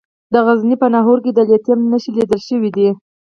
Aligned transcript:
د 0.33 0.35
غزني 0.45 0.75
په 0.81 0.87
ناهور 0.93 1.17
کې 1.23 1.31
د 1.33 1.39
لیتیم 1.49 1.79
نښې 1.91 2.11
لیدل 2.17 2.39
شوي 2.49 2.69
دي. 2.75 2.89